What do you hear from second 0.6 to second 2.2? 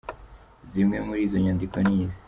Zimwe muri izo nyandiko ni izi: